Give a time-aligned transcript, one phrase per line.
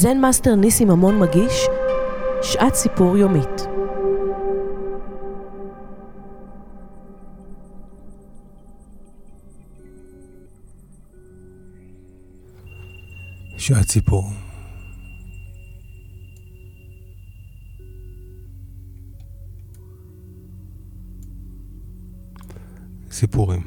[0.00, 1.66] זן מאסטר ניסי ממון מגיש
[2.42, 3.48] שעת סיפור יומית.
[13.56, 14.24] שעת סיפור.
[23.10, 23.62] סיפורים.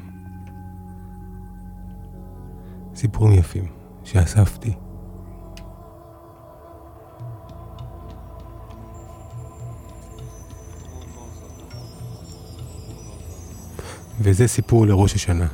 [2.94, 3.66] סיפורים יפים
[4.04, 4.74] שאספתי.
[14.20, 15.48] וזה סיפור לראש השנה.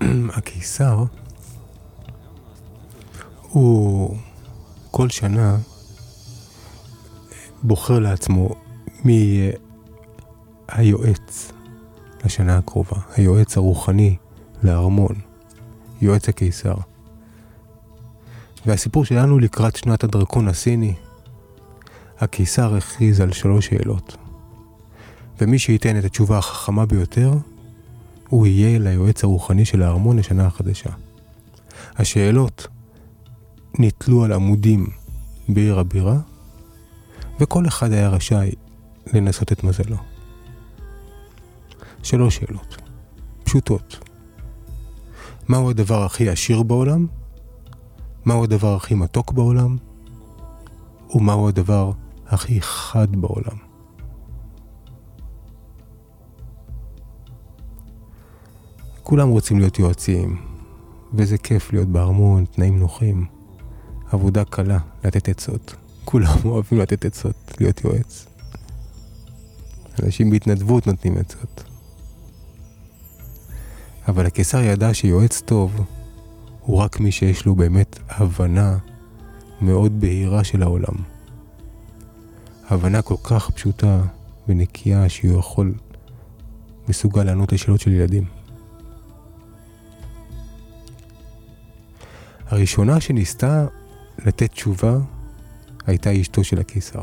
[0.36, 1.04] הקיסר
[3.48, 4.16] הוא
[4.90, 5.56] כל שנה
[7.62, 8.48] בוחר לעצמו
[9.04, 9.52] מי יהיה
[10.68, 11.52] היועץ
[12.24, 14.16] לשנה הקרובה, היועץ הרוחני
[14.62, 15.14] לארמון,
[16.00, 16.74] יועץ הקיסר.
[18.66, 20.94] והסיפור שלנו לקראת שנת הדרקון הסיני,
[22.20, 24.16] הקיסר הכריז על שלוש שאלות.
[25.40, 27.32] ומי שייתן את התשובה החכמה ביותר,
[28.28, 30.90] הוא יהיה ליועץ הרוחני של הארמון לשנה החדשה.
[31.96, 32.66] השאלות
[33.78, 34.86] נתלו על עמודים
[35.48, 36.18] בעיר הבירה,
[37.40, 38.50] וכל אחד היה רשאי
[39.12, 39.96] לנסות את מזלו.
[42.02, 42.76] שלוש שאלות,
[43.44, 44.10] פשוטות.
[45.48, 47.06] מהו הדבר הכי עשיר בעולם?
[48.24, 49.76] מהו הדבר הכי מתוק בעולם?
[51.14, 51.92] ומהו הדבר
[52.30, 53.56] הכי חד בעולם?
[59.02, 60.42] כולם רוצים להיות יועצים,
[61.14, 63.26] וזה כיף להיות בארמון, תנאים נוחים,
[64.10, 65.74] עבודה קלה, לתת עצות.
[66.04, 68.26] כולם אוהבים לתת עצות, להיות יועץ.
[70.02, 71.64] אנשים בהתנדבות נותנים עצות.
[74.08, 75.80] אבל הקיסר ידע שיועץ טוב
[76.60, 78.78] הוא רק מי שיש לו באמת הבנה
[79.60, 80.94] מאוד בהירה של העולם.
[82.70, 84.02] הבנה כל כך פשוטה
[84.48, 85.74] ונקייה שהוא יכול,
[86.88, 88.24] מסוגל לענות לשאלות של ילדים.
[92.46, 93.66] הראשונה שניסתה
[94.18, 94.98] לתת תשובה
[95.86, 97.02] הייתה אשתו של הקיסר.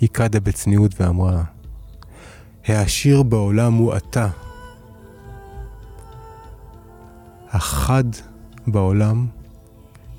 [0.00, 1.44] היא קדה בצניעות ואמרה,
[2.64, 4.28] העשיר בעולם הוא אתה.
[7.48, 8.04] החד
[8.66, 9.26] בעולם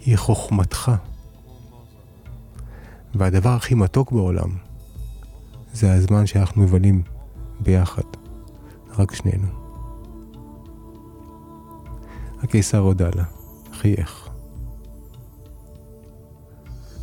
[0.05, 0.91] היא חוכמתך.
[3.15, 4.49] והדבר הכי מתוק בעולם
[5.73, 7.01] זה הזמן שאנחנו מבלים
[7.59, 8.03] ביחד,
[8.97, 9.47] רק שנינו.
[12.43, 13.23] הקיסר הודה לה,
[13.73, 14.29] חייך.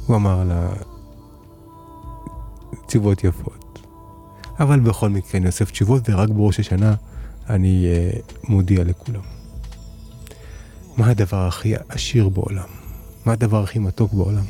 [0.06, 0.68] הוא אמר לה
[2.86, 3.78] תשובות יפות.
[4.58, 6.94] אבל בכל מקרה אני אוסף תשובות ורק בראש השנה
[7.50, 9.20] אני uh, מודיע לכולם.
[10.96, 12.68] מה הדבר הכי עשיר בעולם?
[13.26, 14.44] מה הדבר הכי מתוק בעולם?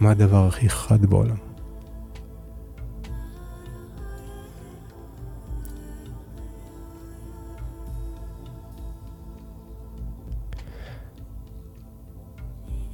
[0.00, 1.36] מה הדבר הכי חד בעולם?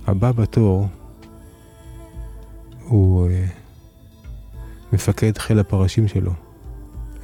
[0.07, 0.89] הבא בתור
[2.85, 3.53] הוא uh,
[4.93, 6.33] מפקד חיל הפרשים שלו,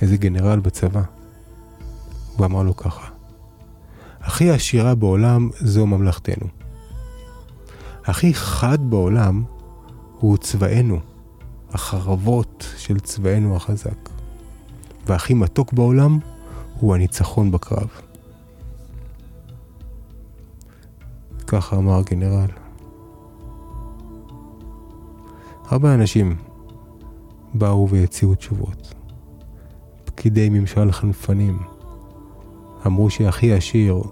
[0.03, 1.03] איזה גנרל בצבא.
[2.37, 3.09] הוא אמר לו ככה:
[4.21, 6.47] הכי עשירה בעולם זו ממלכתנו.
[8.05, 9.45] הכי חד בעולם
[10.21, 10.99] הוא צבאנו,
[11.71, 14.09] החרבות של צבאנו החזק.
[15.07, 16.19] והכי מתוק בעולם
[16.81, 17.89] הוא הניצחון בקרב.
[21.47, 22.51] ככה אמר הגנרל.
[25.67, 26.37] הרבה אנשים
[27.55, 28.95] באו והציעו תשובות.
[30.05, 31.59] פקידי ממשל חנפנים
[32.87, 34.03] אמרו שהכי עשיר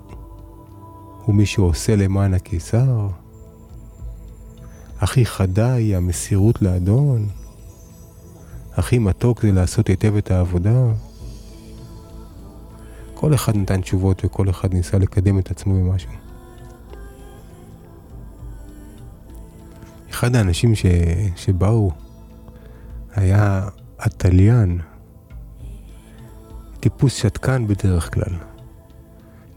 [1.25, 3.09] הוא מי שעושה למען הקיסר,
[5.01, 7.29] הכי חדה היא המסירות לאדון,
[8.73, 10.93] הכי מתוק זה לעשות היטב את העבודה.
[13.15, 16.11] כל אחד נתן תשובות וכל אחד ניסה לקדם את עצמו במשהו.
[20.11, 20.87] אחד האנשים ש...
[21.37, 21.91] שבאו
[23.15, 23.69] היה
[23.99, 24.81] התליין,
[26.81, 28.35] טיפוס שתקן בדרך כלל.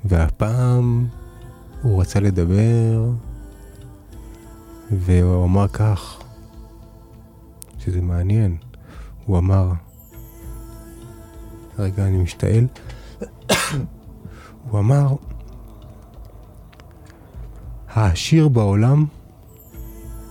[0.06, 1.08] והפעם
[1.82, 3.10] הוא רצה לדבר,
[4.92, 6.22] והוא אמר כך,
[7.80, 8.58] שזה מעניין,
[9.26, 9.72] הוא אמר,
[11.80, 12.68] רגע אני משתעל,
[14.70, 15.16] הוא אמר,
[17.88, 19.06] העשיר בעולם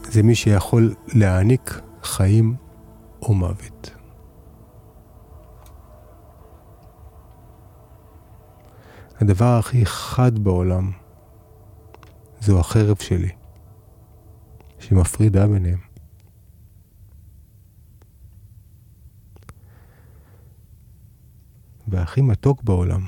[0.04, 2.54] זה מי שיכול להעניק חיים
[3.22, 3.90] או מוות.
[9.20, 10.90] הדבר הכי חד בעולם
[12.40, 13.37] זו החרב שלי,
[14.80, 15.78] שמפרידה ביניהם.
[21.88, 23.06] והכי מתוק בעולם,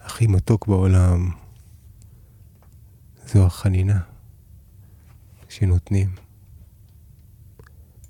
[0.00, 1.30] הכי מתוק בעולם
[3.26, 4.00] זו החנינה
[5.48, 6.14] שנותנים.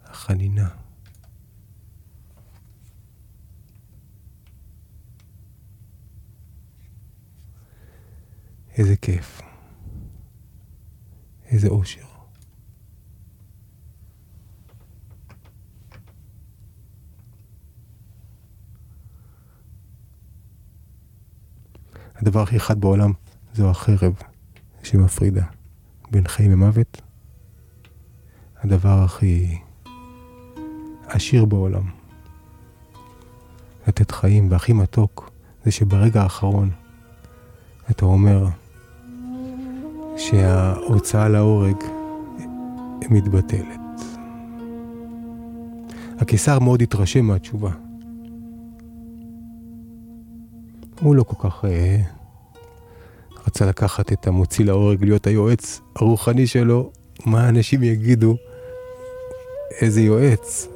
[0.04, 0.68] החנינה.
[8.78, 9.47] איזה כיף.
[11.50, 12.04] איזה אושר.
[22.16, 23.12] הדבר הכי חד בעולם
[23.54, 24.12] זו החרב
[24.82, 25.44] שמפרידה
[26.10, 27.02] בין חיים ומוות.
[28.56, 29.58] הדבר הכי
[31.06, 31.90] עשיר בעולם,
[33.88, 35.30] לתת חיים, והכי מתוק
[35.64, 36.70] זה שברגע האחרון
[37.90, 38.48] אתה אומר
[40.18, 41.76] שההוצאה להורג
[43.10, 43.80] מתבטלת.
[46.18, 47.70] הקיסר מאוד התרשם מהתשובה.
[51.00, 52.00] הוא לא כל כך אה,
[53.46, 56.90] רצה לקחת את המוציא להורג, להיות היועץ הרוחני שלו,
[57.26, 58.36] מה האנשים יגידו,
[59.80, 60.68] איזה יועץ.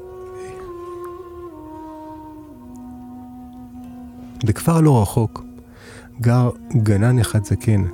[4.45, 5.45] בכפר לא רחוק
[6.21, 6.51] גר
[6.83, 7.85] גנן אחד זקן,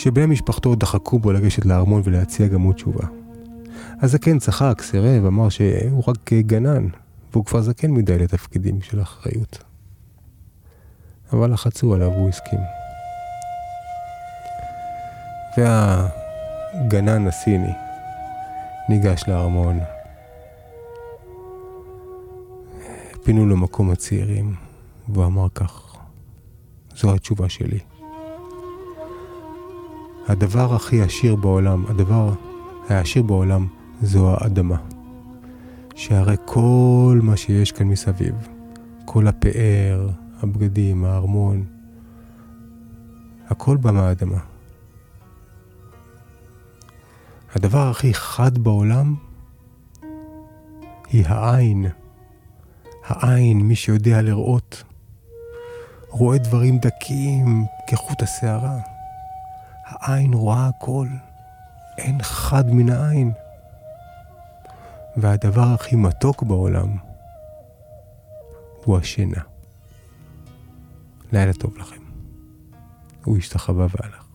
[0.00, 3.06] שבני משפחתו דחקו בו לגשת לארמון ולהציע גם הוא תשובה.
[4.02, 6.86] הזקן צחק, סירב, אמר שהוא רק גנן,
[7.32, 9.64] והוא כבר זקן מדי לתפקידים של אחריות.
[11.32, 12.58] אבל לחצו עליו והוא הסכים.
[15.56, 17.72] והגנן הסיני
[18.88, 19.80] ניגש לארמון.
[23.24, 24.54] פינו לו מקום הצעירים,
[25.08, 25.96] והוא אמר כך,
[26.96, 27.89] זו התשובה שלי.
[30.30, 32.32] הדבר הכי עשיר בעולם, הדבר
[32.88, 33.66] העשיר בעולם,
[34.02, 34.76] זו האדמה.
[35.94, 38.34] שהרי כל מה שיש כאן מסביב,
[39.04, 40.08] כל הפאר,
[40.42, 41.64] הבגדים, הארמון,
[43.48, 44.38] הכל בא מהאדמה.
[47.54, 49.14] הדבר הכי חד בעולם
[51.08, 51.86] היא העין.
[53.06, 54.84] העין, מי שיודע לראות,
[56.08, 58.89] רואה דברים דקים כחוט השערה.
[60.00, 61.06] העין רואה הכל,
[61.98, 63.32] אין חד מן העין.
[65.16, 66.96] והדבר הכי מתוק בעולם
[68.84, 69.40] הוא השינה.
[71.32, 72.00] לילה טוב לכם.
[73.24, 74.26] הוא השתחווה והלך.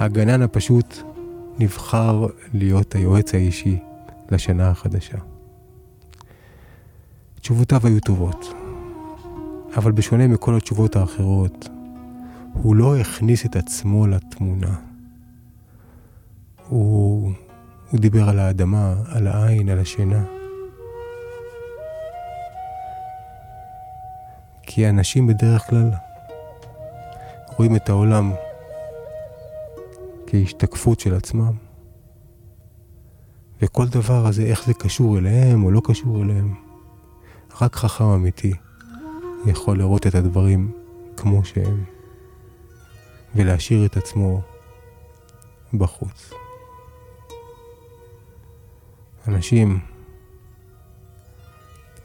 [0.00, 0.96] הגנן הפשוט
[1.58, 3.78] נבחר להיות היועץ האישי
[4.30, 5.18] לשנה החדשה.
[7.40, 8.46] תשובותיו היו טובות,
[9.76, 11.68] אבל בשונה מכל התשובות האחרות,
[12.62, 14.74] הוא לא הכניס את עצמו לתמונה.
[16.68, 17.32] הוא,
[17.90, 20.24] הוא דיבר על האדמה, על העין, על השינה.
[24.62, 25.90] כי אנשים בדרך כלל
[27.56, 28.32] רואים את העולם
[30.26, 31.52] כהשתקפות של עצמם.
[33.62, 36.54] וכל דבר הזה, איך זה קשור אליהם או לא קשור אליהם,
[37.60, 38.52] רק חכם אמיתי
[39.46, 40.72] יכול לראות את הדברים
[41.16, 41.84] כמו שהם,
[43.36, 44.40] ולהשאיר את עצמו
[45.74, 46.32] בחוץ.
[49.28, 49.78] אנשים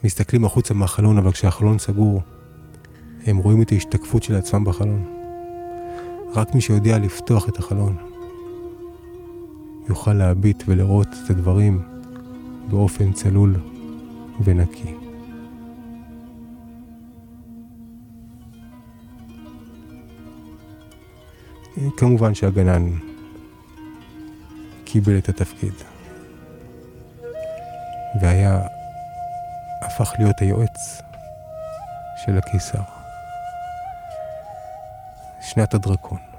[0.04, 2.22] מסתכלים החוצה מהחלון, אבל כשהחלון סגור,
[3.26, 5.16] הם רואים את ההשתקפות של עצמם בחלון.
[6.34, 7.96] רק מי שיודע לפתוח את החלון
[9.88, 11.82] יוכל להביט ולראות את הדברים
[12.70, 13.56] באופן צלול
[14.44, 15.09] ונקי.
[21.96, 22.90] כמובן שהגנן
[24.84, 25.74] קיבל את התפקיד
[28.20, 28.60] והיה,
[29.82, 31.02] הפך להיות היועץ
[32.24, 32.82] של הקיסר.
[35.40, 36.29] שנת הדרקון.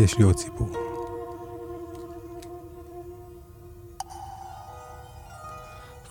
[0.00, 0.70] יש לי עוד סיפור.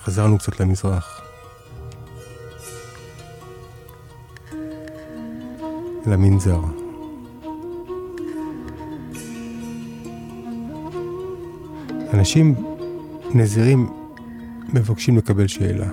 [0.03, 1.21] חזרנו קצת למזרח.
[6.05, 6.59] למנזר.
[12.13, 12.55] אנשים
[13.33, 13.89] נזירים
[14.73, 15.87] מבקשים לקבל שאלה.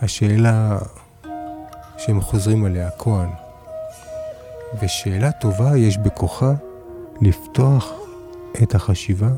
[0.00, 0.78] השאלה
[1.98, 3.45] שהם חוזרים עליה, כהן.
[4.82, 6.54] ושאלה טובה יש בכוחה
[7.20, 7.92] לפתוח
[8.62, 9.30] את החשיבה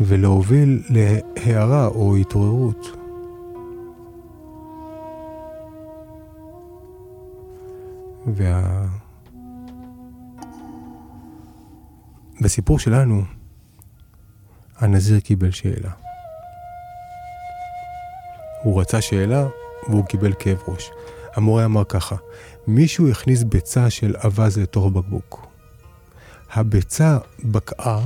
[0.00, 2.86] ולהוביל להערה או התעוררות.
[8.26, 8.84] וה...
[12.40, 13.22] בסיפור שלנו,
[14.76, 15.90] הנזיר קיבל שאלה.
[18.62, 19.46] הוא רצה שאלה
[19.88, 20.90] והוא קיבל כאב ראש.
[21.38, 22.16] המורה אמר ככה,
[22.66, 25.46] מישהו הכניס ביצה של אווז לתוך בקבוק.
[26.52, 28.00] הביצה בקעה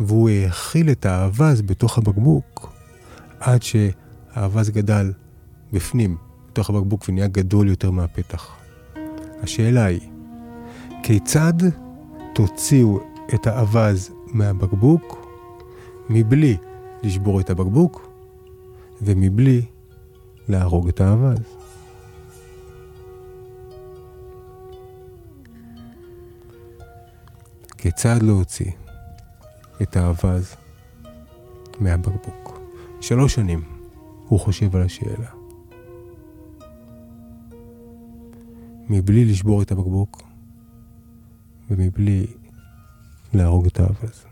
[0.00, 2.72] והוא האכיל את האווז בתוך הבקבוק
[3.40, 5.12] עד שהאווז גדל
[5.72, 6.16] בפנים,
[6.50, 8.50] בתוך הבקבוק ונהיה גדול יותר מהפתח.
[9.42, 10.10] השאלה היא,
[11.02, 11.54] כיצד
[12.34, 13.00] תוציאו
[13.34, 15.26] את האווז מהבקבוק
[16.08, 16.56] מבלי
[17.02, 18.08] לשבור את הבקבוק
[19.02, 19.62] ומבלי
[20.48, 21.51] להרוג את האווז?
[27.82, 28.70] כיצד להוציא
[29.82, 30.56] את האווז
[31.80, 32.58] מהבקבוק?
[33.00, 33.64] שלוש שנים
[34.28, 35.30] הוא חושב על השאלה.
[38.88, 40.22] מבלי לשבור את הבקבוק
[41.70, 42.26] ומבלי
[43.34, 44.24] להרוג את האווז.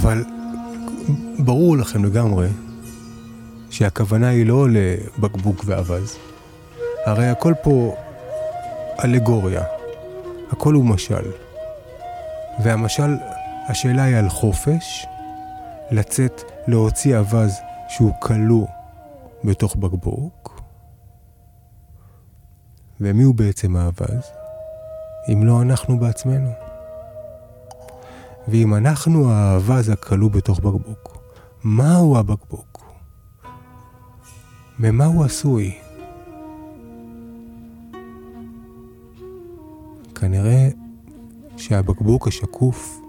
[0.00, 0.24] אבל
[1.38, 2.48] ברור לכם לגמרי
[3.70, 6.16] שהכוונה היא לא לבקבוק ואווז.
[7.06, 7.96] הרי הכל פה
[9.04, 9.62] אלגוריה.
[10.50, 11.30] הכל הוא משל.
[12.62, 13.16] והמשל,
[13.68, 15.06] השאלה היא על חופש,
[15.90, 17.52] לצאת, להוציא אווז
[17.88, 18.66] שהוא כלוא
[19.44, 20.62] בתוך בקבוק.
[23.00, 24.24] ומי הוא בעצם האווז?
[25.32, 26.69] אם לא אנחנו בעצמנו.
[28.50, 31.18] ואם אנחנו האווז הכלוא בתוך בקבוק,
[31.64, 32.84] מהו הבקבוק?
[34.78, 35.78] ממה הוא עשוי?
[40.14, 40.68] כנראה
[41.56, 43.00] שהבקבוק השקוף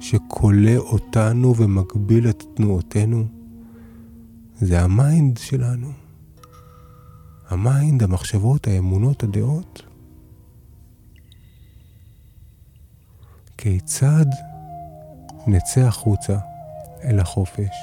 [0.00, 3.24] שכולא אותנו ומגביל את תנועותינו
[4.60, 5.92] זה ה mind שלנו.
[7.48, 9.82] ה mind, המחשבות, האמונות, הדעות.
[13.58, 14.26] כיצד
[15.46, 16.38] נצא החוצה
[17.04, 17.76] אל החופש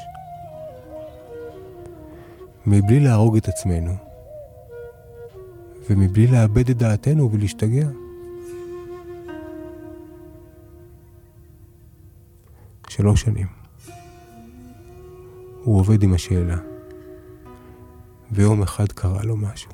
[2.65, 3.93] מבלי להרוג את עצמנו
[5.89, 7.87] ומבלי לאבד את דעתנו ולהשתגע?
[12.89, 13.47] שלוש שנים.
[15.63, 16.57] הוא עובד עם השאלה,
[18.31, 19.71] ויום אחד קרה לו משהו.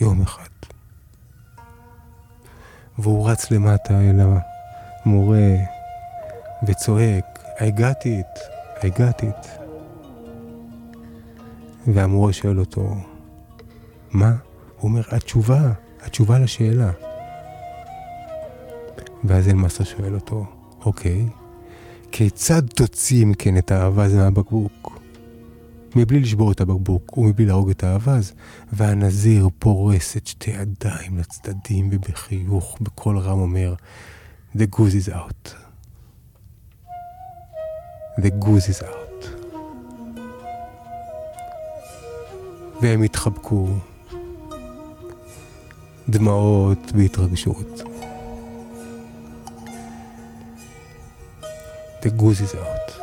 [0.00, 0.48] יום אחד.
[2.98, 4.20] והוא רץ למטה אל
[5.04, 5.77] המורה
[6.66, 8.38] וצועק, I got it,
[8.80, 9.48] I got it.
[11.86, 12.94] והמורה שואל אותו,
[14.10, 14.32] מה?
[14.78, 15.72] הוא אומר, התשובה,
[16.02, 16.90] התשובה לשאלה.
[19.24, 20.46] ואז אלמסה שואל אותו,
[20.84, 21.26] אוקיי,
[22.12, 25.00] כיצד תוציא אם כן את האווז מהבקבוק?
[25.96, 28.32] מבלי לשבור את הבקבוק ומבלי להרוג את האווז,
[28.72, 33.74] והנזיר פורס את שתי ידיים לצדדים ובחיוך בקול רם אומר,
[34.56, 35.67] The goose is out.
[38.26, 39.26] Goose is out.
[42.82, 43.68] והם התחבקו,
[46.08, 47.82] דמעות בהתרגשות.
[52.02, 52.97] The goose is out.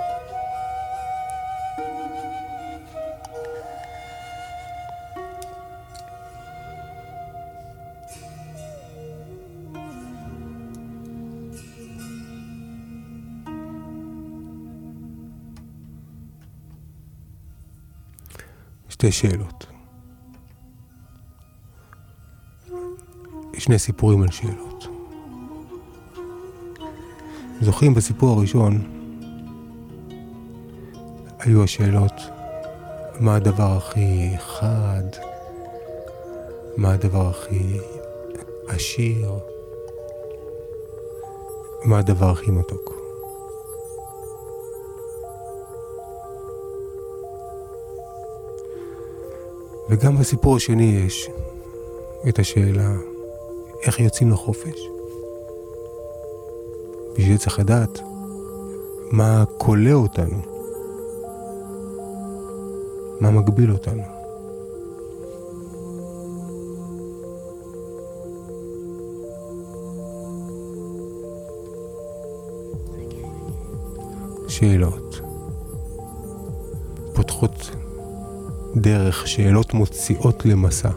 [19.05, 19.65] שתי שאלות.
[23.57, 24.87] שני סיפורים על שאלות.
[27.61, 28.81] זוכרים בסיפור הראשון
[31.39, 32.13] היו השאלות
[33.19, 35.03] מה הדבר הכי חד,
[36.77, 37.77] מה הדבר הכי
[38.67, 39.31] עשיר,
[41.83, 43.04] מה הדבר הכי מתוק.
[49.89, 51.29] וגם בסיפור השני יש
[52.29, 52.95] את השאלה
[53.83, 54.79] איך יוצאים לחופש.
[57.17, 57.99] בשביל צריך לדעת
[59.11, 60.41] מה כולא אותנו.
[63.19, 64.03] מה מגביל אותנו?
[74.47, 75.21] שאלות.
[77.13, 77.71] פותחות
[78.75, 80.89] דרך, שאלות מוציאות למסע.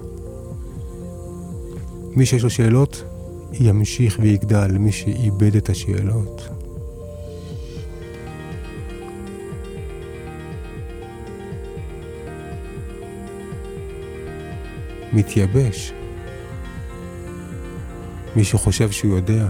[2.17, 3.05] מי שיש לו שאלות,
[3.53, 6.49] ימשיך ויגדל, מי שאיבד את השאלות.
[15.13, 15.93] מתייבש.
[18.37, 19.49] מי שחושב שהוא יודע,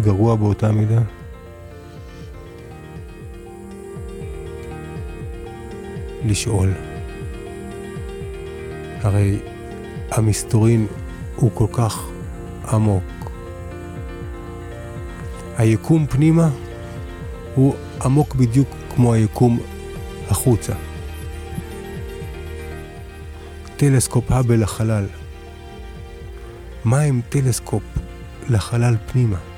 [0.00, 1.00] גרוע באותה מידה.
[6.24, 6.72] לשאול.
[9.00, 9.38] הרי
[10.10, 10.86] המסתורין
[11.36, 12.08] הוא כל כך
[12.72, 13.04] עמוק.
[15.56, 16.48] היקום פנימה
[17.54, 17.74] הוא
[18.04, 19.60] עמוק בדיוק כמו היקום
[20.30, 20.72] החוצה.
[23.76, 25.06] טלסקופ האבל לחלל.
[26.84, 27.82] מה עם טלסקופ
[28.48, 29.51] לחלל פנימה?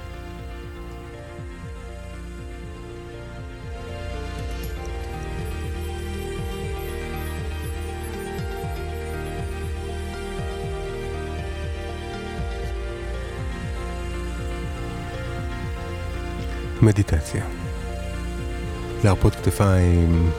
[16.82, 17.44] מדיטציה.
[19.04, 20.30] להרפות כתפיים,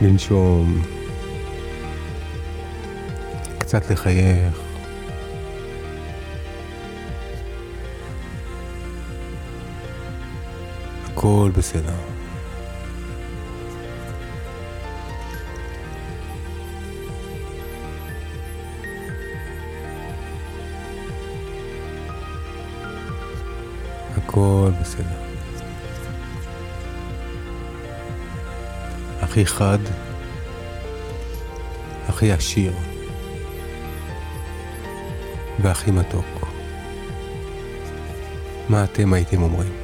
[0.00, 0.82] לנשום,
[3.58, 4.60] קצת לחייך.
[11.04, 11.92] הכל בסדר.
[24.16, 25.23] הכל בסדר.
[29.24, 29.78] הכי חד,
[32.08, 32.72] הכי עשיר
[35.62, 36.48] והכי מתוק.
[38.68, 39.83] מה אתם הייתם אומרים?